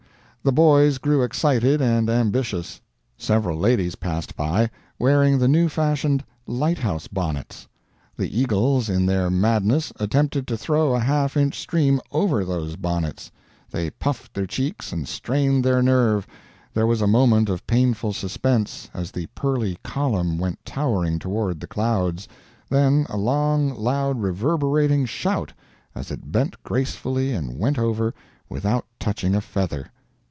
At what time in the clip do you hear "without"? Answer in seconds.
28.49-28.87